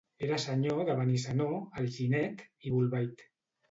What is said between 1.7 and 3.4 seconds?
Alginet i Bolbait.